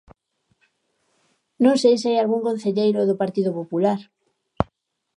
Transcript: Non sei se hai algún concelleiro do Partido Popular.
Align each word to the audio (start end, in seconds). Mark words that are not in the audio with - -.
Non 1.63 1.75
sei 1.81 1.95
se 2.01 2.07
hai 2.09 2.17
algún 2.19 2.41
concelleiro 2.47 3.01
do 3.09 3.19
Partido 3.21 3.51
Popular. 3.59 3.99